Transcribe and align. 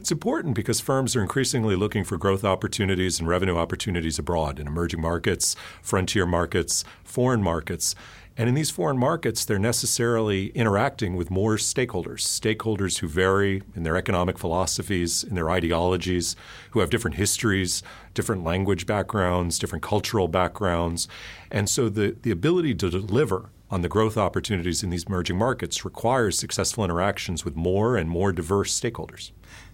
It's 0.00 0.10
important 0.10 0.54
because 0.54 0.80
firms 0.80 1.14
are 1.14 1.20
increasingly 1.20 1.76
looking 1.76 2.04
for 2.04 2.16
growth 2.16 2.42
opportunities 2.42 3.18
and 3.18 3.28
revenue 3.28 3.56
opportunities 3.56 4.18
abroad 4.18 4.58
in 4.58 4.66
emerging 4.66 5.02
markets, 5.02 5.56
frontier 5.82 6.24
markets, 6.24 6.84
foreign 7.04 7.42
markets. 7.42 7.94
And 8.38 8.50
in 8.50 8.54
these 8.54 8.70
foreign 8.70 8.98
markets, 8.98 9.44
they're 9.46 9.58
necessarily 9.58 10.48
interacting 10.48 11.16
with 11.16 11.30
more 11.30 11.56
stakeholders, 11.56 12.20
stakeholders 12.20 12.98
who 12.98 13.08
vary 13.08 13.62
in 13.74 13.82
their 13.82 13.96
economic 13.96 14.38
philosophies, 14.38 15.24
in 15.24 15.34
their 15.34 15.48
ideologies, 15.48 16.36
who 16.70 16.80
have 16.80 16.90
different 16.90 17.16
histories, 17.16 17.82
different 18.12 18.44
language 18.44 18.84
backgrounds, 18.84 19.58
different 19.58 19.82
cultural 19.82 20.28
backgrounds. 20.28 21.08
And 21.50 21.68
so 21.68 21.88
the, 21.88 22.14
the 22.20 22.30
ability 22.30 22.74
to 22.74 22.90
deliver 22.90 23.50
on 23.70 23.80
the 23.80 23.88
growth 23.88 24.18
opportunities 24.18 24.82
in 24.82 24.90
these 24.90 25.04
emerging 25.04 25.38
markets 25.38 25.84
requires 25.84 26.38
successful 26.38 26.84
interactions 26.84 27.44
with 27.44 27.56
more 27.56 27.96
and 27.96 28.08
more 28.08 28.32
diverse 28.32 28.78
stakeholders. 28.78 29.30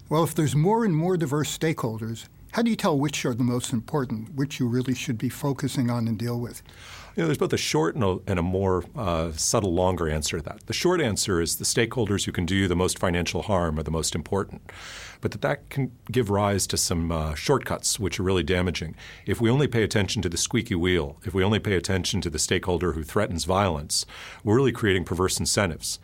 Well, 0.09 0.23
if 0.23 0.33
there's 0.33 0.55
more 0.55 0.85
and 0.85 0.95
more 0.95 1.17
diverse 1.17 1.55
stakeholders, 1.55 2.27
how 2.53 2.61
do 2.61 2.69
you 2.69 2.75
tell 2.75 2.97
which 2.97 3.25
are 3.25 3.33
the 3.33 3.43
most 3.43 3.73
important, 3.73 4.35
which 4.35 4.59
you 4.59 4.67
really 4.67 4.93
should 4.93 5.17
be 5.17 5.27
focusing 5.27 5.89
on 5.89 6.07
and 6.07 6.19
deal 6.19 6.39
with? 6.39 6.61
You 7.15 7.21
know, 7.21 7.27
there's 7.27 7.39
both 7.39 7.53
a 7.53 7.57
short 7.57 7.95
and 7.95 8.03
a, 8.03 8.19
and 8.27 8.37
a 8.37 8.43
more 8.43 8.83
uh, 8.95 9.31
subtle, 9.31 9.73
longer 9.73 10.07
answer 10.07 10.37
to 10.37 10.43
that. 10.43 10.67
The 10.67 10.73
short 10.73 11.01
answer 11.01 11.41
is 11.41 11.55
the 11.55 11.65
stakeholders 11.65 12.25
who 12.25 12.31
can 12.31 12.45
do 12.45 12.55
you 12.55 12.67
the 12.67 12.75
most 12.75 12.99
financial 12.99 13.41
harm 13.41 13.79
are 13.79 13.83
the 13.83 13.89
most 13.89 14.13
important, 14.13 14.61
but 15.19 15.31
that 15.31 15.41
that 15.41 15.69
can 15.71 15.91
give 16.11 16.29
rise 16.29 16.67
to 16.67 16.77
some 16.77 17.11
uh, 17.11 17.33
shortcuts 17.33 17.99
which 17.99 18.19
are 18.19 18.23
really 18.23 18.43
damaging. 18.43 18.95
If 19.25 19.41
we 19.41 19.49
only 19.49 19.67
pay 19.67 19.81
attention 19.81 20.21
to 20.21 20.29
the 20.29 20.37
squeaky 20.37 20.75
wheel, 20.75 21.17
if 21.25 21.33
we 21.33 21.43
only 21.43 21.59
pay 21.59 21.75
attention 21.75 22.21
to 22.21 22.29
the 22.29 22.39
stakeholder 22.39 22.93
who 22.93 23.01
threatens 23.01 23.45
violence, 23.45 24.05
we're 24.43 24.55
really 24.55 24.71
creating 24.71 25.05
perverse 25.05 25.39
incentives. 25.39 25.97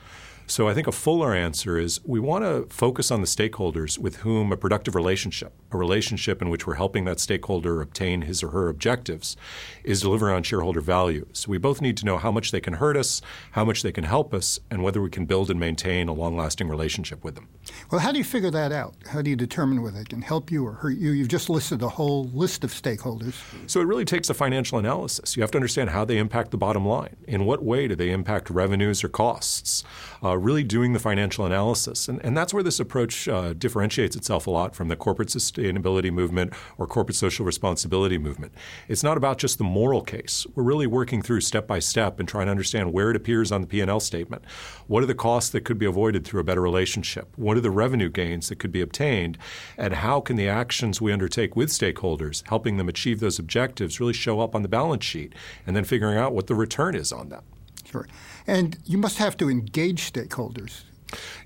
So 0.49 0.67
I 0.67 0.73
think 0.73 0.87
a 0.87 0.91
fuller 0.91 1.35
answer 1.35 1.77
is 1.77 2.01
we 2.03 2.19
want 2.19 2.43
to 2.43 2.65
focus 2.73 3.11
on 3.11 3.21
the 3.21 3.27
stakeholders 3.27 3.99
with 3.99 4.17
whom 4.17 4.51
a 4.51 4.57
productive 4.57 4.95
relationship, 4.95 5.53
a 5.71 5.77
relationship 5.77 6.41
in 6.41 6.49
which 6.49 6.65
we're 6.65 6.73
helping 6.73 7.05
that 7.05 7.19
stakeholder 7.19 7.81
obtain 7.81 8.23
his 8.23 8.41
or 8.41 8.49
her 8.49 8.67
objectives, 8.67 9.37
is 9.83 10.01
delivering 10.01 10.35
on 10.35 10.41
shareholder 10.41 10.81
value. 10.81 11.27
So 11.33 11.51
we 11.51 11.59
both 11.59 11.81
need 11.81 11.97
to 11.97 12.05
know 12.05 12.17
how 12.17 12.31
much 12.31 12.49
they 12.49 12.61
can 12.61 12.73
hurt 12.73 12.97
us, 12.97 13.21
how 13.51 13.63
much 13.63 13.83
they 13.83 13.91
can 13.91 14.05
help 14.05 14.33
us, 14.33 14.59
and 14.71 14.81
whether 14.81 15.03
we 15.03 15.11
can 15.11 15.27
build 15.27 15.51
and 15.51 15.59
maintain 15.59 16.07
a 16.07 16.13
long 16.13 16.35
lasting 16.35 16.67
relationship 16.67 17.23
with 17.23 17.35
them. 17.35 17.47
Well, 17.91 17.99
how 17.99 18.11
do 18.11 18.17
you 18.17 18.23
figure 18.23 18.51
that 18.51 18.71
out? 18.71 18.95
How 19.07 19.21
do 19.21 19.29
you 19.29 19.35
determine 19.35 19.81
whether 19.81 19.99
it 19.99 20.09
can 20.09 20.21
help 20.21 20.51
you 20.51 20.65
or 20.65 20.73
hurt 20.73 20.97
you? 20.97 21.11
You've 21.11 21.27
just 21.27 21.49
listed 21.49 21.81
a 21.81 21.89
whole 21.89 22.25
list 22.33 22.63
of 22.63 22.71
stakeholders. 22.71 23.35
So 23.67 23.81
it 23.81 23.85
really 23.85 24.05
takes 24.05 24.29
a 24.29 24.33
financial 24.33 24.77
analysis. 24.77 25.35
You 25.35 25.43
have 25.43 25.51
to 25.51 25.57
understand 25.57 25.89
how 25.89 26.05
they 26.05 26.17
impact 26.17 26.51
the 26.51 26.57
bottom 26.57 26.85
line. 26.85 27.15
In 27.27 27.45
what 27.45 27.63
way 27.63 27.87
do 27.87 27.95
they 27.95 28.11
impact 28.11 28.49
revenues 28.49 29.03
or 29.03 29.09
costs? 29.09 29.83
Uh, 30.23 30.37
really 30.37 30.63
doing 30.63 30.93
the 30.93 30.99
financial 30.99 31.45
analysis. 31.45 32.07
And, 32.07 32.23
and 32.23 32.37
that's 32.37 32.53
where 32.53 32.63
this 32.63 32.79
approach 32.79 33.27
uh, 33.27 33.53
differentiates 33.53 34.15
itself 34.15 34.47
a 34.47 34.51
lot 34.51 34.75
from 34.75 34.87
the 34.87 34.95
corporate 34.95 35.29
sustainability 35.29 36.11
movement 36.11 36.53
or 36.77 36.87
corporate 36.87 37.15
social 37.15 37.45
responsibility 37.45 38.17
movement. 38.17 38.53
It's 38.87 39.03
not 39.03 39.17
about 39.17 39.37
just 39.37 39.57
the 39.57 39.63
moral 39.63 40.01
case. 40.01 40.45
We're 40.55 40.63
really 40.63 40.87
working 40.87 41.21
through 41.21 41.41
step 41.41 41.67
by 41.67 41.79
step 41.79 42.19
and 42.19 42.27
trying 42.27 42.47
to 42.47 42.51
understand 42.51 42.93
where 42.93 43.09
it 43.09 43.15
appears 43.15 43.51
on 43.51 43.61
the 43.61 43.67
P&L 43.67 43.99
statement. 43.99 44.43
What 44.87 45.03
are 45.03 45.07
the 45.07 45.15
costs 45.15 45.49
that 45.51 45.61
could 45.61 45.77
be 45.77 45.85
avoided 45.85 46.25
through 46.25 46.41
a 46.41 46.43
better 46.43 46.61
relationship? 46.61 47.29
What 47.35 47.57
are 47.59 47.61
the 47.61 47.69
revenue 47.71 48.09
gains 48.09 48.49
that 48.49 48.57
could 48.57 48.71
be 48.71 48.81
obtained? 48.81 49.37
And 49.77 49.93
how 49.93 50.19
can 50.19 50.35
the 50.35 50.49
actions 50.49 50.99
we 50.99 51.13
undertake 51.13 51.55
with 51.55 51.69
stakeholders, 51.69 52.47
helping 52.47 52.77
them 52.77 52.89
achieve 52.89 53.19
those 53.19 53.37
objectives, 53.37 53.99
really 53.99 54.13
show 54.13 54.39
up 54.39 54.55
on 54.55 54.63
the 54.63 54.67
balance 54.67 55.05
sheet? 55.05 55.33
And 55.67 55.75
then 55.75 55.83
figuring 55.83 56.17
out 56.17 56.33
what 56.33 56.47
the 56.47 56.55
return 56.55 56.95
is 56.95 57.11
on 57.11 57.29
that. 57.29 57.43
Sure. 57.85 58.07
And 58.47 58.77
you 58.85 58.97
must 58.97 59.17
have 59.17 59.37
to 59.37 59.49
engage 59.49 60.11
stakeholders. 60.11 60.81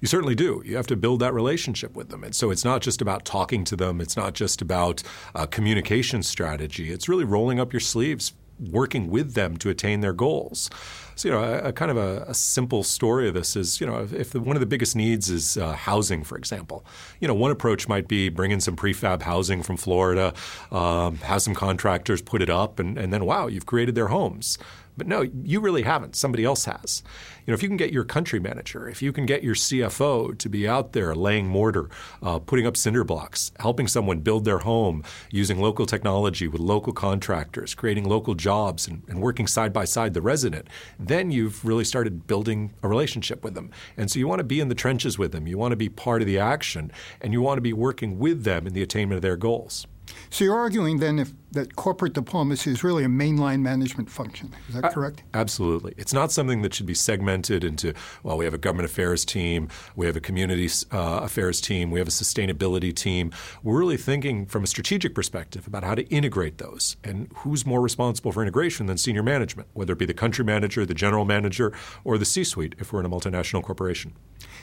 You 0.02 0.08
certainly 0.08 0.36
do. 0.36 0.62
You 0.66 0.76
have 0.76 0.88
to 0.88 0.96
build 0.96 1.22
that 1.22 1.34
relationship 1.34 1.96
with 1.96 2.10
them. 2.10 2.24
And 2.24 2.36
so 2.36 2.52
it's 2.52 2.66
not 2.66 2.82
just 2.82 3.02
about 3.02 3.24
talking 3.24 3.64
to 3.66 3.76
them, 3.76 4.02
it's 4.02 4.18
not 4.18 4.34
just 4.34 4.62
about 4.62 5.04
a 5.34 5.48
communication 5.48 6.22
strategy. 6.22 6.92
It's 6.92 7.08
really 7.08 7.24
rolling 7.24 7.60
up 7.60 7.72
your 7.72 7.80
sleeves, 7.80 8.34
working 8.60 9.10
with 9.10 9.34
them 9.34 9.58
to 9.58 9.70
attain 9.70 10.02
their 10.02 10.14
goals. 10.14 10.70
So, 11.16 11.28
you 11.28 11.34
know, 11.34 11.44
a, 11.44 11.70
a 11.70 11.74
kind 11.74 11.92
of 11.92 11.98
a, 11.98 12.26
a, 12.28 12.34
simple 12.34 12.84
story 12.84 13.28
of 13.28 13.34
this 13.34 13.56
is, 13.56 13.80
you 13.80 13.88
know, 13.88 14.08
if, 14.12 14.32
the, 14.32 14.40
one 14.40 14.56
of 14.56 14.60
the 14.60 14.66
biggest 14.66 14.96
needs 14.96 15.30
is 15.30 15.58
uh, 15.58 15.74
housing, 15.74 16.24
for 16.24 16.38
example, 16.38 16.86
you 17.20 17.28
know, 17.28 17.34
one 17.34 17.52
approach 17.52 17.88
might 17.88 18.08
be 18.08 18.30
bring 18.30 18.52
in 18.52 18.60
some 18.60 18.76
prefab 18.76 19.22
housing 19.22 19.64
from 19.64 19.78
Florida, 19.78 20.34
um, 20.72 21.18
have 21.18 21.42
some 21.42 21.54
contractors 21.54 22.22
put 22.22 22.42
it 22.42 22.50
up, 22.50 22.80
and, 22.80 22.98
and 22.98 23.14
then, 23.14 23.26
wow, 23.26 23.48
you've 23.48 23.66
created 23.66 23.96
their 23.96 24.08
homes. 24.08 24.58
But 24.96 25.08
no, 25.08 25.22
you 25.22 25.60
really 25.60 25.84
haven't. 25.84 26.16
Somebody 26.16 26.46
else 26.46 26.66
has. 26.66 27.02
You 27.46 27.52
know, 27.52 27.56
if 27.56 27.64
you 27.64 27.68
can 27.68 27.78
get 27.78 27.92
your 27.92 28.04
country 28.04 28.40
manager, 28.40 28.88
if 28.88 29.02
you 29.02 29.12
can 29.12 29.26
get 29.26 29.44
your 29.44 29.56
CFO 29.56 30.38
to 30.38 30.50
be 30.50 30.68
out 30.68 30.94
there 30.94 31.16
laying 31.16 31.48
mortar, 31.48 31.90
uh, 32.22 32.40
putting 32.40 32.68
up 32.68 32.78
cinder 32.78 33.04
blocks, 33.04 33.52
helping 33.60 33.88
someone 33.88 34.20
build 34.20 34.46
their 34.46 34.60
home 34.60 35.04
using 35.32 35.60
local 35.60 35.86
technology 35.86 36.48
with 36.48 36.62
local 36.62 36.94
contractors, 36.94 37.74
creating 37.74 38.06
local 38.06 38.36
jobs, 38.36 38.88
and, 38.88 39.04
and 39.08 39.22
working 39.22 39.48
side 39.48 39.74
by 39.74 39.84
side 39.84 40.14
the 40.14 40.22
resident, 40.22 40.68
then 41.08 41.32
you've 41.32 41.64
really 41.64 41.84
started 41.84 42.28
building 42.28 42.74
a 42.84 42.88
relationship 42.88 43.44
with 43.44 43.54
them. 43.54 43.72
And 43.98 44.10
so 44.10 44.20
you 44.20 44.28
want 44.28 44.40
to 44.40 44.44
be 44.44 44.60
in 44.60 44.70
the 44.70 44.76
trenches 44.76 45.18
with 45.18 45.32
them. 45.32 45.48
You 45.48 45.58
want 45.58 45.72
to 45.72 45.78
be 45.78 45.90
part 45.90 46.22
of 46.22 46.28
the 46.28 46.40
action, 46.40 46.92
and 47.22 47.34
you 47.34 47.42
want 47.42 47.58
to 47.58 47.62
be 47.62 47.74
working 47.74 48.20
with 48.20 48.44
them 48.44 48.68
in 48.68 48.74
the 48.74 48.82
attainment 48.82 49.18
of 49.18 49.22
their 49.22 49.38
goals. 49.38 49.88
So 50.30 50.44
you're 50.44 50.56
arguing 50.56 51.00
then 51.00 51.20
if, 51.20 51.32
that 51.52 51.76
corporate 51.76 52.14
diplomacy 52.14 52.72
is 52.72 52.84
really 52.84 53.04
a 53.04 53.08
mainline 53.08 53.62
management 53.62 54.10
function. 54.10 54.54
Is 54.68 54.76
that 54.76 54.92
correct? 54.92 55.24
absolutely. 55.34 55.94
It's 55.98 56.14
not 56.14 56.32
something 56.32 56.64
that 56.64 56.74
should 56.74 56.88
be 56.88 56.96
segmented 56.96 57.64
into, 57.64 57.94
well, 58.24 58.38
we 58.38 58.46
have 58.46 58.54
a 58.54 58.58
government 58.58 58.90
affairs 58.90 59.24
team, 59.24 59.70
we 59.96 60.08
have 60.08 60.16
a 60.16 60.20
community 60.20 60.68
uh, 60.92 61.20
affairs 61.24 61.62
team, 61.62 61.92
we 61.92 62.00
have 62.00 62.08
a 62.08 62.12
sustainability 62.12 62.94
team. 62.94 63.32
We're 63.62 63.78
really 63.78 63.98
thinking 63.98 64.46
from 64.48 64.64
a 64.64 64.68
strategic 64.68 65.14
perspective 65.14 65.68
about 65.68 65.84
how 65.84 65.96
to 65.96 66.04
integrate 66.10 66.58
those 66.58 66.98
and 67.04 67.32
who's 67.38 67.66
more 67.66 67.82
responsible 67.82 68.32
for 68.32 68.42
integration 68.42 68.88
than 68.88 68.98
senior 68.98 69.24
management, 69.24 69.68
whether 69.74 69.94
it 69.94 70.00
be 70.00 70.06
the 70.06 70.14
country 70.14 70.44
manager, 70.44 70.86
the 70.86 70.94
general 70.94 71.26
manager, 71.26 71.72
or 72.04 72.18
the 72.18 72.26
C 72.26 72.44
suite 72.44 72.76
if 72.80 72.92
we're 72.92 73.00
in 73.00 73.06
a 73.06 73.10
multinational 73.10 73.62
corporation. 73.62 74.14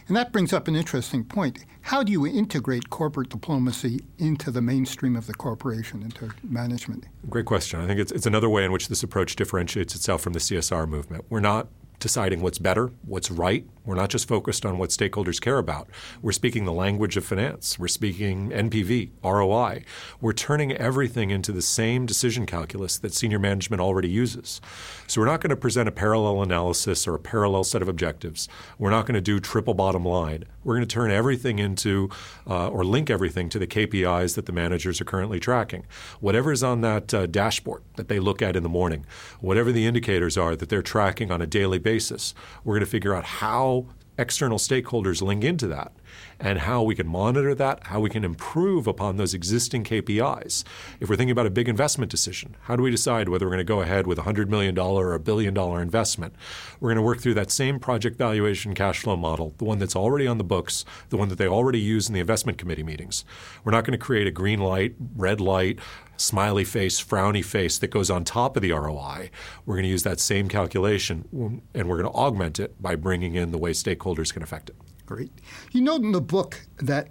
And 0.08 0.16
that 0.16 0.32
brings 0.32 0.52
up 0.52 0.66
an 0.66 0.76
interesting 0.76 1.24
point. 1.24 1.64
How 1.82 2.02
do 2.02 2.12
you 2.12 2.26
integrate 2.26 2.90
corporate 2.90 3.28
diplomacy 3.28 4.00
into 4.18 4.50
the 4.50 4.60
mainstream 4.60 5.16
of 5.16 5.26
the 5.26 5.34
corporation, 5.40 6.02
into 6.02 6.30
management? 6.44 7.06
Great 7.30 7.46
question. 7.46 7.80
I 7.80 7.86
think 7.86 7.98
it's, 7.98 8.12
it's 8.12 8.26
another 8.26 8.50
way 8.50 8.62
in 8.62 8.72
which 8.72 8.88
this 8.88 9.02
approach 9.02 9.36
differentiates 9.36 9.94
itself 9.94 10.20
from 10.20 10.34
the 10.34 10.38
CSR 10.38 10.86
movement. 10.86 11.24
We're 11.30 11.40
not 11.40 11.68
deciding 11.98 12.40
what's 12.40 12.58
better, 12.58 12.90
what's 13.06 13.30
right. 13.30 13.66
We're 13.84 13.94
not 13.94 14.10
just 14.10 14.26
focused 14.28 14.66
on 14.66 14.78
what 14.78 14.90
stakeholders 14.90 15.40
care 15.40 15.58
about. 15.58 15.88
We're 16.20 16.32
speaking 16.32 16.64
the 16.64 16.72
language 16.72 17.16
of 17.16 17.24
finance. 17.24 17.78
We're 17.78 17.88
speaking 17.88 18.50
NPV, 18.50 19.10
ROI. 19.22 19.84
We're 20.20 20.32
turning 20.32 20.72
everything 20.72 21.30
into 21.30 21.52
the 21.52 21.62
same 21.62 22.06
decision 22.06 22.46
calculus 22.46 22.98
that 22.98 23.14
senior 23.14 23.38
management 23.38 23.80
already 23.80 24.08
uses. 24.08 24.60
So 25.06 25.20
we're 25.20 25.26
not 25.26 25.40
going 25.40 25.50
to 25.50 25.56
present 25.56 25.88
a 25.88 25.92
parallel 25.92 26.42
analysis 26.42 27.06
or 27.06 27.14
a 27.14 27.18
parallel 27.18 27.64
set 27.64 27.82
of 27.82 27.88
objectives. 27.88 28.48
We're 28.78 28.90
not 28.90 29.06
going 29.06 29.14
to 29.14 29.20
do 29.20 29.40
triple 29.40 29.74
bottom 29.74 30.04
line. 30.04 30.44
We're 30.64 30.74
going 30.76 30.86
to 30.86 30.94
turn 30.94 31.10
everything 31.10 31.58
into 31.58 32.10
uh, 32.46 32.68
or 32.68 32.84
link 32.84 33.10
everything 33.10 33.48
to 33.50 33.58
the 33.58 33.66
KPIs 33.66 34.34
that 34.34 34.46
the 34.46 34.52
managers 34.52 35.00
are 35.00 35.04
currently 35.04 35.40
tracking. 35.40 35.86
Whatever 36.20 36.52
is 36.52 36.62
on 36.62 36.80
that 36.82 37.14
uh, 37.14 37.26
dashboard 37.26 37.82
that 37.96 38.08
they 38.08 38.20
look 38.20 38.42
at 38.42 38.56
in 38.56 38.62
the 38.62 38.68
morning, 38.68 39.06
whatever 39.40 39.72
the 39.72 39.86
indicators 39.86 40.36
are 40.36 40.56
that 40.56 40.68
they're 40.68 40.82
tracking 40.82 41.30
on 41.30 41.40
a 41.40 41.46
daily 41.46 41.78
basis, 41.78 42.34
we're 42.64 42.74
going 42.74 42.84
to 42.84 42.90
figure 42.90 43.14
out 43.14 43.24
how 43.24 43.86
external 44.18 44.58
stakeholders 44.58 45.22
link 45.22 45.42
into 45.44 45.66
that 45.66 45.92
and 46.38 46.60
how 46.60 46.82
we 46.82 46.94
can 46.94 47.06
monitor 47.06 47.54
that, 47.54 47.86
how 47.86 48.00
we 48.00 48.08
can 48.08 48.24
improve 48.24 48.86
upon 48.86 49.16
those 49.16 49.34
existing 49.34 49.84
KPIs. 49.84 50.64
If 50.98 51.08
we're 51.08 51.16
thinking 51.16 51.32
about 51.32 51.46
a 51.46 51.50
big 51.50 51.68
investment 51.68 52.10
decision, 52.10 52.56
how 52.62 52.76
do 52.76 52.82
we 52.82 52.90
decide 52.90 53.28
whether 53.28 53.46
we're 53.46 53.50
going 53.50 53.58
to 53.58 53.64
go 53.64 53.82
ahead 53.82 54.06
with 54.06 54.18
a 54.18 54.22
$100 54.22 54.48
million 54.48 54.78
or 54.78 55.12
a 55.12 55.20
billion 55.20 55.52
dollar 55.52 55.82
investment? 55.82 56.34
We're 56.80 56.88
going 56.88 56.96
to 56.96 57.02
work 57.02 57.20
through 57.20 57.34
that 57.34 57.50
same 57.50 57.78
project 57.78 58.16
valuation 58.16 58.74
cash 58.74 59.00
flow 59.00 59.16
model, 59.16 59.54
the 59.58 59.64
one 59.64 59.78
that's 59.78 59.96
already 59.96 60.26
on 60.26 60.38
the 60.38 60.44
books, 60.44 60.84
the 61.10 61.16
one 61.16 61.28
that 61.28 61.36
they 61.36 61.46
already 61.46 61.80
use 61.80 62.08
in 62.08 62.14
the 62.14 62.20
investment 62.20 62.58
committee 62.58 62.82
meetings. 62.82 63.24
We're 63.64 63.72
not 63.72 63.84
going 63.84 63.98
to 63.98 64.04
create 64.04 64.26
a 64.26 64.30
green 64.30 64.60
light, 64.60 64.94
red 65.16 65.40
light, 65.40 65.78
smiley 66.16 66.64
face, 66.64 67.02
frowny 67.02 67.44
face 67.44 67.78
that 67.78 67.88
goes 67.88 68.10
on 68.10 68.24
top 68.24 68.56
of 68.56 68.62
the 68.62 68.72
ROI. 68.72 69.30
We're 69.64 69.76
going 69.76 69.84
to 69.84 69.90
use 69.90 70.02
that 70.02 70.20
same 70.20 70.48
calculation 70.48 71.62
and 71.74 71.88
we're 71.88 72.00
going 72.00 72.10
to 72.10 72.18
augment 72.18 72.60
it 72.60 72.80
by 72.80 72.94
bringing 72.94 73.34
in 73.34 73.50
the 73.50 73.58
way 73.58 73.72
stakeholders 73.72 74.32
can 74.32 74.42
affect 74.42 74.70
it. 74.70 74.76
Great. 75.10 75.32
You 75.72 75.80
note 75.80 76.02
in 76.02 76.12
the 76.12 76.20
book 76.20 76.60
that 76.78 77.08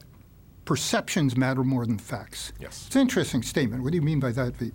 perceptions 0.63 1.35
matter 1.35 1.65
more 1.65 1.85
than 1.85 1.97
facts. 1.97 2.53
Yes. 2.57 2.85
It's 2.87 2.95
an 2.95 3.01
interesting 3.01 3.43
statement. 3.43 3.83
What 3.83 3.91
do 3.91 3.97
you 3.97 4.01
mean 4.01 4.21
by 4.21 4.31
that, 4.31 4.53
Veet? 4.53 4.71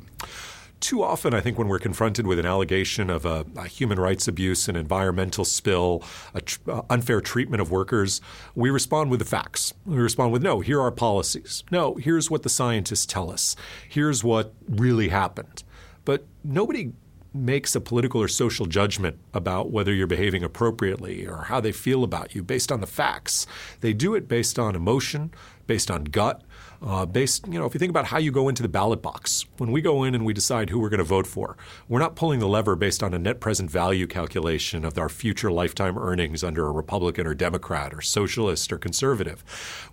Too 0.81 1.03
often, 1.03 1.33
I 1.33 1.41
think 1.41 1.57
when 1.57 1.69
we're 1.69 1.79
confronted 1.79 2.27
with 2.27 2.39
an 2.39 2.45
allegation 2.45 3.09
of 3.09 3.25
a, 3.25 3.47
a 3.57 3.67
human 3.67 3.99
rights 3.99 4.29
abuse, 4.29 4.69
an 4.69 4.77
environmental 4.77 5.47
spill, 5.47 6.03
a 6.35 6.43
tr- 6.43 6.71
uh, 6.71 6.83
unfair 6.91 7.23
treatment 7.23 7.63
of 7.63 7.71
workers, 7.71 8.21
we 8.55 8.69
respond 8.69 9.11
with 9.11 9.21
the 9.21 9.25
facts. 9.25 9.73
We 9.87 9.97
respond 9.97 10.31
with, 10.33 10.43
no, 10.43 10.61
here 10.61 10.83
are 10.83 10.91
policies. 10.91 11.65
No, 11.71 11.95
here's 11.95 12.31
what 12.31 12.43
the 12.43 12.51
scientists 12.51 13.07
tell 13.07 13.31
us. 13.31 13.57
Here's 13.89 14.23
what 14.23 14.53
really 14.69 15.09
happened. 15.09 15.65
But 16.05 16.27
nobody 16.45 16.93
makes 17.35 17.75
a 17.75 17.81
political 17.81 18.23
or 18.23 18.29
social 18.29 18.67
judgment 18.67 19.19
about 19.35 19.71
whether 19.71 19.93
you're 19.93 20.07
behaving 20.07 20.45
appropriately 20.45 21.27
or 21.27 21.45
how 21.45 21.61
they 21.61 21.73
feel 21.73 22.05
about 22.05 22.35
you 22.35 22.43
based 22.43 22.71
on 22.71 22.81
the 22.81 22.87
facts. 22.87 23.47
They 23.81 23.93
do 23.93 24.15
it 24.15 24.29
based 24.29 24.59
on 24.59 24.77
emotion, 24.77 25.33
based 25.67 25.91
on 25.91 26.05
gut, 26.05 26.43
uh, 26.85 27.07
based, 27.07 27.47
you 27.47 27.59
know, 27.59 27.65
if 27.65 27.73
you 27.73 27.79
think 27.79 27.91
about 27.91 28.05
how 28.05 28.19
you 28.19 28.31
go 28.31 28.49
into 28.49 28.63
the 28.63 28.69
ballot 28.69 29.01
box, 29.01 29.47
when 29.57 29.73
we 29.73 29.81
go 29.81 30.05
in 30.05 30.15
and 30.15 30.25
we 30.25 30.35
decide 30.35 30.69
who 30.69 30.79
we're 30.79 30.91
going 30.91 30.99
to 30.99 31.05
vote 31.05 31.27
for, 31.27 31.57
we're 31.89 31.99
not 31.99 32.15
pulling 32.15 32.41
the 32.41 32.49
lever 32.49 32.77
based 32.77 33.03
on 33.03 33.15
a 33.15 33.19
net 33.19 33.41
present 33.41 33.71
value 33.71 34.07
calculation 34.07 34.85
of 34.85 34.99
our 34.99 35.09
future 35.09 35.51
lifetime 35.51 35.97
earnings 35.97 36.45
under 36.45 36.67
a 36.67 36.71
Republican 36.71 37.27
or 37.27 37.35
Democrat 37.35 37.95
or 37.95 38.03
socialist 38.03 38.71
or 38.71 38.77
conservative. 38.77 39.43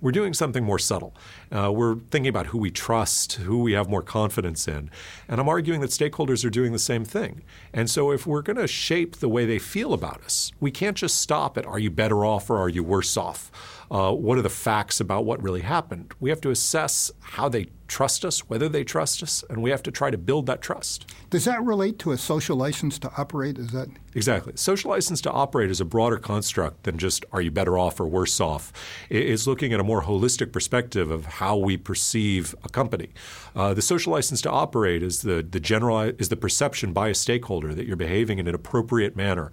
We're 0.01 0.11
doing 0.11 0.33
something 0.33 0.65
more 0.65 0.79
subtle. 0.79 1.15
Uh, 1.49 1.71
we're 1.71 1.95
thinking 2.11 2.27
about 2.27 2.47
who 2.47 2.57
we 2.57 2.71
trust, 2.71 3.33
who 3.33 3.59
we 3.59 3.71
have 3.71 3.89
more 3.89 4.01
confidence 4.01 4.67
in. 4.67 4.89
And 5.29 5.39
I'm 5.39 5.47
arguing 5.47 5.79
that 5.81 5.91
stakeholders 5.91 6.43
are 6.43 6.49
doing 6.49 6.73
the 6.73 6.79
same 6.79 7.05
thing. 7.05 7.43
And 7.73 7.89
so 7.89 8.11
if 8.11 8.27
we're 8.27 8.41
going 8.41 8.57
to 8.57 8.67
shape 8.67 9.17
the 9.17 9.29
way 9.29 9.45
they 9.45 9.59
feel 9.59 9.93
about 9.93 10.21
us, 10.23 10.51
we 10.59 10.71
can't 10.71 10.97
just 10.97 11.21
stop 11.21 11.57
at 11.57 11.65
are 11.65 11.79
you 11.79 11.89
better 11.89 12.25
off 12.25 12.49
or 12.49 12.57
are 12.57 12.69
you 12.69 12.83
worse 12.83 13.15
off? 13.15 13.49
Uh, 13.91 14.13
what 14.13 14.37
are 14.37 14.41
the 14.41 14.49
facts 14.49 15.01
about 15.01 15.25
what 15.25 15.43
really 15.43 15.61
happened? 15.61 16.13
We 16.21 16.29
have 16.29 16.39
to 16.41 16.49
assess 16.49 17.11
how 17.19 17.49
they 17.49 17.67
trust 17.89 18.23
us, 18.23 18.47
whether 18.47 18.69
they 18.69 18.85
trust 18.85 19.21
us, 19.21 19.43
and 19.49 19.61
we 19.61 19.69
have 19.69 19.83
to 19.83 19.91
try 19.91 20.09
to 20.09 20.17
build 20.17 20.45
that 20.45 20.61
trust. 20.61 21.13
Does 21.29 21.43
that 21.43 21.61
relate 21.61 21.99
to 21.99 22.13
a 22.13 22.17
social 22.17 22.55
license 22.55 22.97
to 22.99 23.11
operate? 23.17 23.57
Is 23.57 23.71
that 23.71 23.89
exactly 24.13 24.53
social 24.55 24.91
license 24.91 25.19
to 25.21 25.31
operate 25.31 25.69
is 25.69 25.81
a 25.81 25.85
broader 25.85 26.17
construct 26.17 26.83
than 26.83 26.97
just 26.97 27.25
are 27.33 27.41
you 27.41 27.51
better 27.51 27.77
off 27.77 27.99
or 27.99 28.07
worse 28.07 28.39
off? 28.39 28.71
It's 29.09 29.45
looking 29.45 29.73
at 29.73 29.81
a 29.81 29.83
more 29.83 30.03
holistic 30.03 30.53
perspective 30.53 31.11
of 31.11 31.25
how 31.25 31.57
we 31.57 31.75
perceive 31.75 32.55
a 32.63 32.69
company. 32.69 33.09
Uh, 33.53 33.73
the 33.73 33.81
social 33.81 34.13
license 34.13 34.41
to 34.43 34.49
operate 34.49 35.03
is 35.03 35.21
the 35.23 35.43
the 35.43 35.59
general 35.59 35.99
is 35.99 36.29
the 36.29 36.37
perception 36.37 36.93
by 36.93 37.09
a 37.09 37.13
stakeholder 37.13 37.73
that 37.73 37.85
you're 37.87 37.97
behaving 37.97 38.39
in 38.39 38.47
an 38.47 38.55
appropriate 38.55 39.17
manner, 39.17 39.51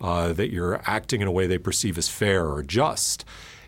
uh, 0.00 0.32
that 0.32 0.52
you're 0.52 0.80
acting 0.86 1.22
in 1.22 1.26
a 1.26 1.32
way 1.32 1.48
they 1.48 1.58
perceive 1.58 1.98
as 1.98 2.08
fair 2.08 2.46
or 2.48 2.62
just. 2.62 3.24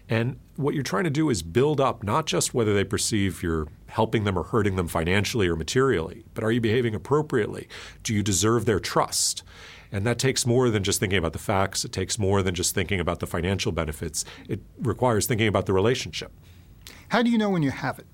And 0.08 0.38
what 0.56 0.74
you're 0.74 0.82
trying 0.82 1.04
to 1.04 1.10
do 1.10 1.30
is 1.30 1.42
build 1.42 1.80
up 1.80 2.02
not 2.02 2.26
just 2.26 2.52
whether 2.52 2.74
they 2.74 2.84
perceive 2.84 3.42
you're 3.42 3.68
helping 3.86 4.24
them 4.24 4.38
or 4.38 4.44
hurting 4.44 4.76
them 4.76 4.88
financially 4.88 5.48
or 5.48 5.56
materially, 5.56 6.24
but 6.34 6.44
are 6.44 6.52
you 6.52 6.60
behaving 6.60 6.94
appropriately? 6.94 7.68
Do 8.02 8.14
you 8.14 8.22
deserve 8.22 8.64
their 8.64 8.80
trust? 8.80 9.42
And 9.90 10.06
that 10.06 10.18
takes 10.18 10.46
more 10.46 10.70
than 10.70 10.82
just 10.82 11.00
thinking 11.00 11.18
about 11.18 11.34
the 11.34 11.38
facts. 11.38 11.84
It 11.84 11.92
takes 11.92 12.18
more 12.18 12.42
than 12.42 12.54
just 12.54 12.74
thinking 12.74 12.98
about 12.98 13.20
the 13.20 13.26
financial 13.26 13.72
benefits. 13.72 14.24
It 14.48 14.60
requires 14.78 15.26
thinking 15.26 15.48
about 15.48 15.66
the 15.66 15.74
relationship. 15.74 16.32
How 17.08 17.22
do 17.22 17.30
you 17.30 17.36
know 17.36 17.50
when 17.50 17.62
you 17.62 17.70
have 17.70 17.98
it? 17.98 18.06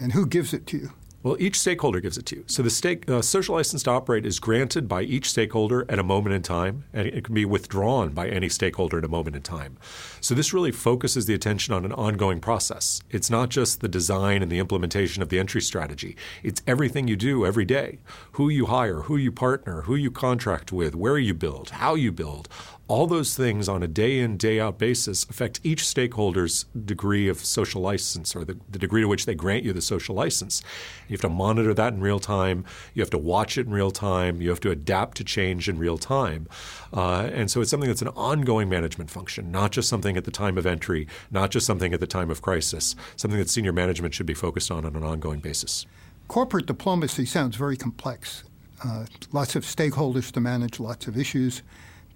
And 0.00 0.12
who 0.12 0.26
gives 0.26 0.54
it 0.54 0.66
to 0.68 0.78
you? 0.78 0.90
Well, 1.22 1.36
each 1.38 1.60
stakeholder 1.60 2.00
gives 2.00 2.18
it 2.18 2.26
to 2.26 2.36
you. 2.36 2.44
So 2.48 2.64
the 2.64 2.70
stake, 2.70 3.08
uh, 3.08 3.22
social 3.22 3.54
license 3.54 3.84
to 3.84 3.90
operate 3.90 4.26
is 4.26 4.40
granted 4.40 4.88
by 4.88 5.02
each 5.02 5.30
stakeholder 5.30 5.86
at 5.88 6.00
a 6.00 6.02
moment 6.02 6.34
in 6.34 6.42
time, 6.42 6.84
and 6.92 7.06
it 7.06 7.22
can 7.22 7.34
be 7.34 7.44
withdrawn 7.44 8.08
by 8.10 8.28
any 8.28 8.48
stakeholder 8.48 8.98
at 8.98 9.04
a 9.04 9.08
moment 9.08 9.36
in 9.36 9.42
time. 9.42 9.76
So 10.20 10.34
this 10.34 10.52
really 10.52 10.72
focuses 10.72 11.26
the 11.26 11.34
attention 11.34 11.74
on 11.74 11.84
an 11.84 11.92
ongoing 11.92 12.40
process. 12.40 13.00
It's 13.08 13.30
not 13.30 13.50
just 13.50 13.80
the 13.80 13.88
design 13.88 14.42
and 14.42 14.50
the 14.50 14.58
implementation 14.58 15.22
of 15.22 15.28
the 15.28 15.38
entry 15.38 15.60
strategy. 15.60 16.16
It's 16.42 16.62
everything 16.66 17.06
you 17.06 17.14
do 17.14 17.46
every 17.46 17.66
day. 17.66 18.00
Who 18.32 18.48
you 18.48 18.66
hire, 18.66 19.02
who 19.02 19.16
you 19.16 19.30
partner, 19.30 19.82
who 19.82 19.94
you 19.94 20.10
contract 20.10 20.72
with, 20.72 20.96
where 20.96 21.18
you 21.18 21.34
build, 21.34 21.70
how 21.70 21.94
you 21.94 22.10
build. 22.10 22.48
All 22.92 23.06
those 23.06 23.34
things 23.34 23.70
on 23.70 23.82
a 23.82 23.88
day 23.88 24.18
in, 24.18 24.36
day 24.36 24.60
out 24.60 24.78
basis 24.78 25.24
affect 25.24 25.60
each 25.64 25.86
stakeholder's 25.86 26.64
degree 26.84 27.26
of 27.26 27.42
social 27.42 27.80
license 27.80 28.36
or 28.36 28.44
the, 28.44 28.58
the, 28.68 28.78
degree 28.78 29.00
to 29.00 29.08
which 29.08 29.24
they 29.24 29.34
grant 29.34 29.64
you 29.64 29.72
the 29.72 29.80
social 29.80 30.14
license. 30.14 30.62
You 31.08 31.14
have 31.14 31.22
to 31.22 31.30
monitor 31.30 31.72
that 31.72 31.94
in 31.94 32.02
real 32.02 32.20
time. 32.20 32.66
You 32.92 33.00
have 33.00 33.08
to 33.08 33.16
watch 33.16 33.56
it 33.56 33.66
in 33.66 33.72
real 33.72 33.92
time. 33.92 34.42
You 34.42 34.50
have 34.50 34.60
to 34.60 34.70
adapt 34.70 35.16
to 35.16 35.24
change 35.24 35.70
in 35.70 35.78
real 35.78 35.96
time. 35.96 36.46
Uh, 36.92 37.30
and 37.32 37.50
so 37.50 37.62
it's 37.62 37.70
something 37.70 37.88
that's 37.88 38.02
an 38.02 38.08
ongoing 38.08 38.68
management 38.68 39.08
function, 39.08 39.50
not 39.50 39.72
just 39.72 39.88
something 39.88 40.18
at 40.18 40.24
the 40.24 40.30
time 40.30 40.58
of 40.58 40.66
entry, 40.66 41.08
not 41.30 41.50
just 41.50 41.64
something 41.64 41.94
at 41.94 42.00
the 42.00 42.06
time 42.06 42.30
of 42.30 42.42
crisis, 42.42 42.94
something 43.16 43.38
that 43.38 43.48
senior 43.48 43.72
management 43.72 44.12
should 44.12 44.26
be 44.26 44.34
focused 44.34 44.70
on 44.70 44.84
on 44.84 44.96
an 44.96 45.02
ongoing 45.02 45.40
basis. 45.40 45.86
Corporate 46.28 46.66
diplomacy 46.66 47.24
sounds 47.24 47.56
very 47.56 47.78
complex. 47.78 48.44
Uh, 48.84 49.06
lots 49.32 49.56
of 49.56 49.64
stakeholders 49.64 50.30
to 50.32 50.40
manage, 50.40 50.78
lots 50.78 51.06
of 51.06 51.16
issues 51.16 51.62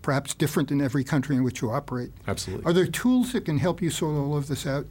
perhaps 0.06 0.34
different 0.34 0.70
in 0.70 0.80
every 0.80 1.02
country 1.02 1.34
in 1.34 1.42
which 1.42 1.60
you 1.60 1.68
operate. 1.68 2.12
Absolutely. 2.28 2.64
Are 2.64 2.72
there 2.72 2.86
tools 2.86 3.32
that 3.32 3.44
can 3.44 3.58
help 3.58 3.82
you 3.82 3.90
sort 3.90 4.14
all 4.14 4.36
of 4.36 4.46
this 4.46 4.64
out? 4.64 4.86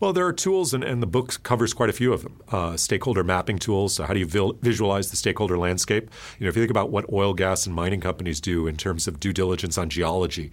Well, 0.00 0.12
there 0.12 0.26
are 0.26 0.34
tools, 0.34 0.74
and, 0.74 0.84
and, 0.84 1.00
the 1.00 1.06
book 1.06 1.42
covers 1.44 1.72
quite 1.72 1.88
a 1.88 1.94
few 1.94 2.12
of 2.12 2.22
them. 2.22 2.42
Uh, 2.50 2.76
stakeholder 2.76 3.24
mapping 3.24 3.58
tools. 3.58 3.94
So, 3.94 4.04
how 4.04 4.12
do 4.12 4.20
you 4.20 4.26
vil- 4.26 4.58
visualize 4.60 5.10
the 5.10 5.16
stakeholder 5.16 5.56
landscape? 5.56 6.10
You 6.38 6.44
know, 6.44 6.50
if 6.50 6.56
you 6.56 6.62
think 6.62 6.70
about 6.70 6.90
what 6.90 7.10
oil, 7.10 7.32
gas, 7.32 7.64
and 7.64 7.74
mining 7.74 8.00
companies 8.00 8.38
do 8.38 8.66
in 8.66 8.76
terms 8.76 9.08
of 9.08 9.18
due 9.18 9.32
diligence 9.32 9.78
on 9.78 9.88
geology, 9.88 10.50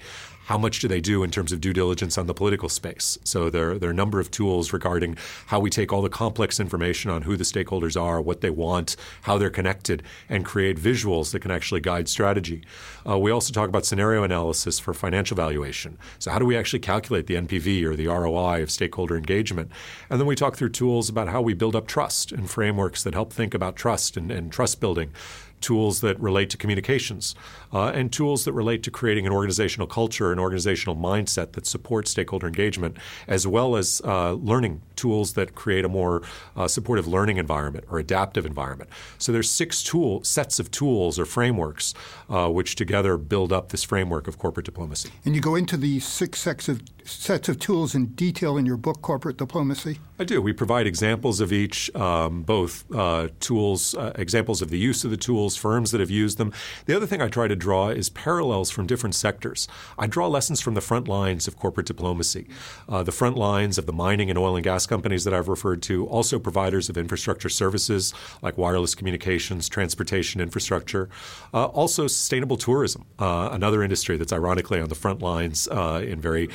how 0.49 0.57
much 0.57 0.79
do 0.79 0.87
they 0.87 0.99
do 0.99 1.21
in 1.21 1.29
terms 1.29 1.51
of 1.51 1.61
due 1.61 1.73
diligence 1.73 2.17
on 2.17 2.25
the 2.25 2.33
political 2.33 2.69
space? 2.69 3.19
So 3.23 3.51
there, 3.51 3.77
there 3.77 3.87
are 3.87 3.93
a 3.93 3.95
number 3.95 4.19
of 4.19 4.31
tools 4.31 4.73
regarding 4.73 5.15
how 5.45 5.59
we 5.59 5.69
take 5.69 5.93
all 5.93 6.01
the 6.01 6.09
complex 6.09 6.59
information 6.59 7.11
on 7.11 7.21
who 7.21 7.37
the 7.37 7.43
stakeholders 7.43 7.95
are, 8.01 8.19
what 8.19 8.41
they 8.41 8.49
want, 8.49 8.95
how 9.21 9.37
they're 9.37 9.51
connected, 9.51 10.01
and 10.27 10.43
create 10.43 10.75
visuals 10.75 11.33
that 11.33 11.43
can 11.43 11.51
actually 11.51 11.81
guide 11.81 12.09
strategy. 12.09 12.63
Uh, 13.07 13.19
we 13.19 13.29
also 13.29 13.53
talk 13.53 13.69
about 13.69 13.85
scenario 13.85 14.23
analysis 14.23 14.79
for 14.79 14.91
financial 14.91 15.37
valuation. 15.37 15.99
So 16.17 16.31
how 16.31 16.39
do 16.39 16.47
we 16.47 16.57
actually 16.57 16.79
calculate 16.79 17.27
the 17.27 17.35
NPV 17.35 17.83
or 17.83 17.95
the 17.95 18.07
ROI 18.07 18.63
of 18.63 18.71
stakeholder 18.71 19.15
engagement? 19.17 19.71
And 20.09 20.19
then 20.19 20.25
we 20.25 20.35
talk 20.35 20.55
through 20.55 20.69
tools 20.69 21.09
about 21.09 21.27
how 21.27 21.43
we 21.43 21.53
build 21.53 21.75
up 21.75 21.85
trust 21.85 22.31
and 22.31 22.49
frameworks 22.49 23.03
that 23.03 23.13
help 23.13 23.31
think 23.31 23.53
about 23.53 23.75
trust 23.75 24.17
and, 24.17 24.31
and 24.31 24.51
trust 24.51 24.79
building 24.79 25.11
tools 25.61 26.01
that 26.01 26.19
relate 26.19 26.49
to 26.49 26.57
communications, 26.57 27.35
uh, 27.73 27.87
and 27.87 28.11
tools 28.11 28.45
that 28.45 28.53
relate 28.53 28.83
to 28.83 28.91
creating 28.91 29.25
an 29.25 29.33
organizational 29.33 29.87
culture, 29.87 30.31
an 30.31 30.39
organizational 30.39 30.95
mindset 30.95 31.53
that 31.53 31.65
supports 31.65 32.11
stakeholder 32.11 32.47
engagement, 32.47 32.97
as 33.27 33.45
well 33.45 33.75
as 33.75 34.01
uh, 34.05 34.33
learning 34.33 34.81
tools 34.95 35.33
that 35.33 35.55
create 35.55 35.85
a 35.85 35.89
more 35.89 36.21
uh, 36.55 36.67
supportive 36.67 37.07
learning 37.07 37.37
environment 37.37 37.85
or 37.89 37.99
adaptive 37.99 38.45
environment. 38.45 38.89
So 39.17 39.31
there's 39.31 39.49
six 39.49 39.83
tool 39.83 40.23
sets 40.23 40.59
of 40.59 40.71
tools 40.71 41.17
or 41.19 41.25
frameworks 41.25 41.93
uh, 42.29 42.49
which 42.49 42.75
together 42.75 43.17
build 43.17 43.51
up 43.51 43.69
this 43.69 43.83
framework 43.83 44.27
of 44.27 44.37
corporate 44.37 44.65
diplomacy. 44.65 45.09
And 45.25 45.35
you 45.35 45.41
go 45.41 45.55
into 45.55 45.77
the 45.77 45.99
six 45.99 46.39
sets 46.39 46.69
of 46.69 46.81
sets 47.09 47.49
of 47.49 47.59
tools 47.59 47.95
in 47.95 48.07
detail 48.07 48.57
in 48.57 48.65
your 48.65 48.77
book, 48.77 49.01
Corporate 49.01 49.37
Diplomacy. 49.37 49.99
I 50.21 50.25
do. 50.25 50.41
We 50.41 50.51
provide 50.51 50.85
examples 50.85 51.39
of 51.39 51.53
each, 51.53 51.93
um, 51.95 52.43
both 52.43 52.83
uh, 52.93 53.29
tools, 53.39 53.95
uh, 53.95 54.11
examples 54.15 54.61
of 54.61 54.69
the 54.69 54.77
use 54.77 55.05
of 55.05 55.11
the 55.11 55.17
tools, 55.17 55.55
firms 55.55 55.91
that 55.91 56.01
have 56.01 56.09
used 56.09 56.37
them. 56.37 56.51
The 56.87 56.95
other 56.95 57.05
thing 57.05 57.21
I 57.21 57.29
try 57.29 57.47
to 57.47 57.55
draw 57.55 57.87
is 57.87 58.09
parallels 58.09 58.69
from 58.69 58.85
different 58.85 59.15
sectors. 59.15 59.67
I 59.97 60.07
draw 60.07 60.27
lessons 60.27 60.59
from 60.59 60.73
the 60.73 60.81
front 60.81 61.07
lines 61.07 61.47
of 61.47 61.57
corporate 61.57 61.85
diplomacy, 61.85 62.49
uh, 62.89 63.01
the 63.03 63.13
front 63.13 63.37
lines 63.37 63.77
of 63.77 63.85
the 63.85 63.93
mining 63.93 64.29
and 64.29 64.37
oil 64.37 64.57
and 64.57 64.63
gas 64.63 64.85
companies 64.85 65.23
that 65.23 65.33
I've 65.33 65.47
referred 65.47 65.81
to, 65.83 66.05
also 66.07 66.37
providers 66.37 66.89
of 66.89 66.97
infrastructure 66.97 67.49
services 67.49 68.13
like 68.41 68.57
wireless 68.57 68.95
communications, 68.95 69.69
transportation 69.69 70.41
infrastructure, 70.41 71.09
uh, 71.53 71.65
also 71.67 72.07
sustainable 72.07 72.57
tourism, 72.57 73.05
uh, 73.19 73.49
another 73.53 73.83
industry 73.83 74.17
that's 74.17 74.33
ironically 74.33 74.81
on 74.81 74.89
the 74.89 74.95
front 74.95 75.21
lines 75.21 75.69
uh, 75.69 76.03
in 76.05 76.19
very 76.19 76.49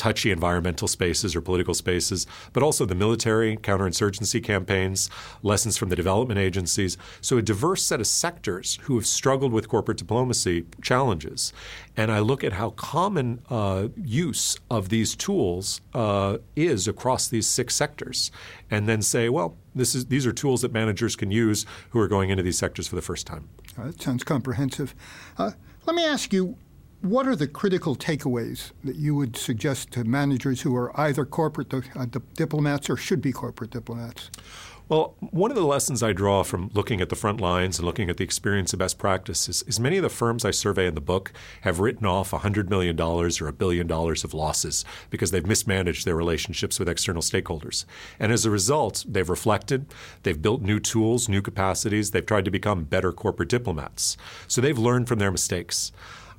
touchy 0.00 0.30
environmental 0.30 0.88
spaces 0.88 1.36
or 1.36 1.42
political 1.42 1.74
spaces, 1.74 2.26
but 2.54 2.62
also 2.62 2.86
the 2.86 2.94
military 2.94 3.58
counterinsurgency 3.58 4.42
campaigns, 4.42 5.10
lessons 5.42 5.76
from 5.76 5.90
the 5.90 5.94
development 5.94 6.40
agencies. 6.40 6.96
So, 7.20 7.36
a 7.36 7.42
diverse 7.42 7.82
set 7.82 8.00
of 8.00 8.06
sectors 8.06 8.78
who 8.84 8.94
have 8.94 9.06
struggled 9.06 9.52
with 9.52 9.68
corporate 9.68 9.98
diplomacy 9.98 10.64
challenges. 10.80 11.52
And 11.98 12.10
I 12.10 12.20
look 12.20 12.42
at 12.42 12.54
how 12.54 12.70
common 12.70 13.42
uh, 13.50 13.88
use 13.94 14.56
of 14.70 14.88
these 14.88 15.14
tools 15.14 15.82
uh, 15.92 16.38
is 16.56 16.88
across 16.88 17.28
these 17.28 17.46
six 17.46 17.76
sectors, 17.76 18.30
and 18.70 18.88
then 18.88 19.02
say, 19.02 19.28
well, 19.28 19.58
this 19.74 19.94
is, 19.94 20.06
these 20.06 20.26
are 20.26 20.32
tools 20.32 20.62
that 20.62 20.72
managers 20.72 21.14
can 21.14 21.30
use 21.30 21.66
who 21.90 22.00
are 22.00 22.08
going 22.08 22.30
into 22.30 22.42
these 22.42 22.56
sectors 22.56 22.88
for 22.88 22.96
the 22.96 23.02
first 23.02 23.26
time. 23.26 23.50
Uh, 23.78 23.88
that 23.88 24.00
sounds 24.00 24.24
comprehensive. 24.24 24.94
Uh, 25.36 25.50
let 25.84 25.94
me 25.94 26.06
ask 26.06 26.32
you 26.32 26.56
what 27.02 27.26
are 27.26 27.36
the 27.36 27.48
critical 27.48 27.96
takeaways 27.96 28.72
that 28.84 28.96
you 28.96 29.14
would 29.14 29.36
suggest 29.36 29.90
to 29.92 30.04
managers 30.04 30.60
who 30.60 30.76
are 30.76 30.98
either 31.00 31.24
corporate 31.24 31.72
uh, 31.72 32.06
diplomats 32.34 32.90
or 32.90 32.96
should 32.96 33.22
be 33.22 33.32
corporate 33.32 33.70
diplomats? 33.70 34.30
Well, 34.90 35.14
one 35.20 35.52
of 35.52 35.56
the 35.56 35.62
lessons 35.62 36.02
I 36.02 36.12
draw 36.12 36.42
from 36.42 36.68
looking 36.74 37.00
at 37.00 37.10
the 37.10 37.16
front 37.16 37.40
lines 37.40 37.78
and 37.78 37.86
looking 37.86 38.10
at 38.10 38.16
the 38.16 38.24
experience 38.24 38.72
of 38.72 38.80
best 38.80 38.98
practices 38.98 39.62
is, 39.62 39.68
is 39.68 39.78
many 39.78 39.98
of 39.98 40.02
the 40.02 40.08
firms 40.08 40.44
I 40.44 40.50
survey 40.50 40.88
in 40.88 40.96
the 40.96 41.00
book 41.00 41.32
have 41.60 41.78
written 41.78 42.06
off 42.06 42.32
$100 42.32 42.68
million 42.68 43.00
or 43.00 43.46
a 43.46 43.52
billion 43.52 43.86
dollars 43.86 44.24
of 44.24 44.34
losses 44.34 44.84
because 45.08 45.30
they've 45.30 45.46
mismanaged 45.46 46.04
their 46.04 46.16
relationships 46.16 46.80
with 46.80 46.88
external 46.88 47.22
stakeholders. 47.22 47.84
And 48.18 48.32
as 48.32 48.44
a 48.44 48.50
result, 48.50 49.04
they've 49.08 49.30
reflected, 49.30 49.86
they've 50.24 50.42
built 50.42 50.60
new 50.60 50.80
tools, 50.80 51.28
new 51.28 51.40
capacities, 51.40 52.10
they've 52.10 52.26
tried 52.26 52.46
to 52.46 52.50
become 52.50 52.82
better 52.82 53.12
corporate 53.12 53.48
diplomats. 53.48 54.16
So 54.48 54.60
they've 54.60 54.76
learned 54.76 55.06
from 55.06 55.20
their 55.20 55.30
mistakes. 55.30 55.92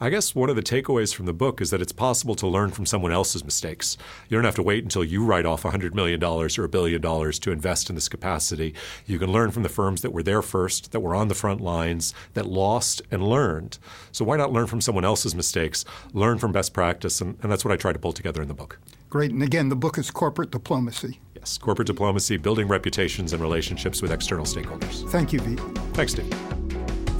I 0.03 0.09
guess 0.09 0.33
one 0.33 0.49
of 0.49 0.55
the 0.55 0.63
takeaways 0.63 1.13
from 1.13 1.27
the 1.27 1.33
book 1.33 1.61
is 1.61 1.69
that 1.69 1.79
it's 1.79 1.91
possible 1.91 2.33
to 2.33 2.47
learn 2.47 2.71
from 2.71 2.87
someone 2.87 3.11
else's 3.11 3.45
mistakes. 3.45 3.97
You 4.29 4.35
don't 4.35 4.45
have 4.45 4.55
to 4.55 4.63
wait 4.63 4.83
until 4.83 5.03
you 5.03 5.23
write 5.23 5.45
off 5.45 5.61
$100 5.61 5.93
million 5.93 6.23
or 6.23 6.47
a 6.47 6.67
billion 6.67 6.99
dollars 6.99 7.37
to 7.37 7.51
invest 7.51 7.87
in 7.87 7.93
this 7.93 8.09
capacity. 8.09 8.73
You 9.05 9.19
can 9.19 9.31
learn 9.31 9.51
from 9.51 9.61
the 9.61 9.69
firms 9.69 10.01
that 10.01 10.11
were 10.11 10.23
there 10.23 10.41
first, 10.41 10.91
that 10.91 11.01
were 11.01 11.13
on 11.13 11.27
the 11.27 11.35
front 11.35 11.61
lines, 11.61 12.15
that 12.33 12.47
lost 12.47 13.03
and 13.11 13.21
learned. 13.29 13.77
So 14.11 14.25
why 14.25 14.37
not 14.37 14.51
learn 14.51 14.65
from 14.65 14.81
someone 14.81 15.05
else's 15.05 15.35
mistakes, 15.35 15.85
learn 16.13 16.39
from 16.39 16.51
best 16.51 16.73
practice? 16.73 17.21
And, 17.21 17.37
and 17.43 17.51
that's 17.51 17.63
what 17.63 17.71
I 17.71 17.77
try 17.77 17.93
to 17.93 17.99
pull 17.99 18.11
together 18.11 18.41
in 18.41 18.47
the 18.47 18.55
book. 18.55 18.79
Great. 19.11 19.29
And 19.29 19.43
again, 19.43 19.69
the 19.69 19.75
book 19.75 19.99
is 19.99 20.09
Corporate 20.09 20.49
Diplomacy. 20.49 21.19
Yes, 21.35 21.59
corporate 21.59 21.85
diplomacy, 21.85 22.37
building 22.37 22.67
reputations 22.67 23.33
and 23.33 23.41
relationships 23.41 24.01
with 24.01 24.11
external 24.11 24.45
stakeholders. 24.45 25.07
Thank 25.11 25.31
you, 25.31 25.39
Veet. 25.41 25.93
Thanks, 25.93 26.13
Steve. 26.13 26.60